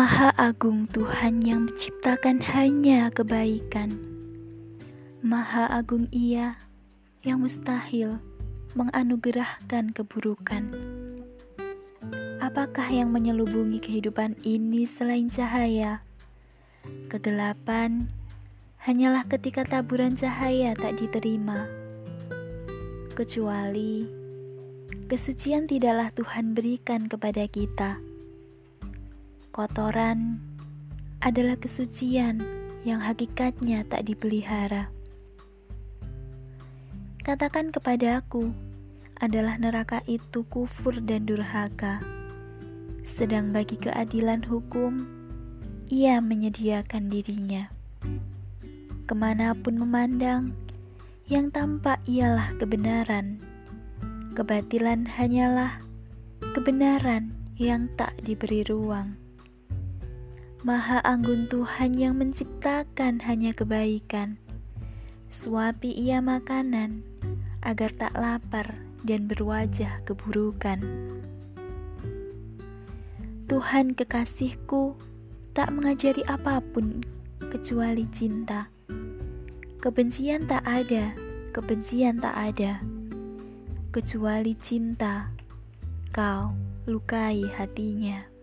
Maha 0.00 0.32
Agung 0.40 0.88
Tuhan 0.88 1.44
yang 1.44 1.68
menciptakan 1.68 2.40
hanya 2.56 3.12
kebaikan. 3.12 4.00
Maha 5.20 5.68
Agung 5.68 6.08
Ia 6.08 6.56
yang 7.20 7.44
mustahil 7.44 8.16
menganugerahkan 8.72 9.92
keburukan. 9.92 10.72
Apakah 12.40 12.88
yang 12.88 13.12
menyelubungi 13.12 13.76
kehidupan 13.76 14.40
ini 14.40 14.88
selain 14.88 15.28
cahaya? 15.28 16.00
Kegelapan 17.12 18.08
hanyalah 18.80 19.28
ketika 19.28 19.68
taburan 19.68 20.16
cahaya 20.16 20.72
tak 20.80 20.96
diterima. 20.96 21.68
Kecuali 23.12 24.08
kesucian 25.12 25.68
tidaklah 25.68 26.08
Tuhan 26.16 26.56
berikan 26.56 27.04
kepada 27.04 27.44
kita 27.52 28.00
Kotoran 29.50 30.38
adalah 31.18 31.58
kesucian 31.58 32.38
yang 32.86 33.02
hakikatnya 33.02 33.82
tak 33.82 34.06
dipelihara. 34.06 34.94
Katakan 37.26 37.74
kepadaku, 37.74 38.54
adalah 39.18 39.58
neraka 39.58 40.06
itu 40.06 40.46
kufur 40.46 41.02
dan 41.02 41.26
durhaka. 41.26 41.98
Sedang 43.02 43.50
bagi 43.50 43.74
keadilan 43.74 44.46
hukum, 44.46 45.02
ia 45.90 46.22
menyediakan 46.22 47.10
dirinya. 47.10 47.74
Ke 49.10 49.18
mana 49.18 49.50
pun 49.58 49.82
memandang, 49.82 50.54
yang 51.26 51.50
tampak 51.50 51.98
ialah 52.06 52.54
kebenaran. 52.62 53.42
Kebatilan 54.38 55.10
hanyalah 55.10 55.82
kebenaran 56.54 57.34
yang 57.58 57.90
tak 57.98 58.14
diberi 58.22 58.62
ruang. 58.62 59.18
Maha 60.60 61.00
anggun 61.08 61.48
Tuhan 61.48 61.96
yang 61.96 62.20
menciptakan 62.20 63.24
hanya 63.24 63.56
kebaikan. 63.56 64.36
Suapi 65.32 65.88
ia 65.88 66.20
makanan 66.20 67.00
agar 67.64 67.88
tak 67.96 68.12
lapar 68.12 68.76
dan 69.00 69.24
berwajah 69.24 70.04
keburukan. 70.04 70.84
Tuhan 73.48 73.96
kekasihku 73.96 75.00
tak 75.56 75.72
mengajari 75.72 76.20
apa 76.28 76.60
pun 76.60 77.08
kecuali 77.48 78.04
cinta. 78.12 78.68
Kebencian 79.80 80.44
tak 80.44 80.60
ada, 80.68 81.16
kebencian 81.56 82.20
tak 82.20 82.36
ada. 82.36 82.84
Kecuali 83.96 84.52
cinta, 84.60 85.32
kau 86.12 86.52
lukai 86.84 87.48
hatinya. 87.48 88.39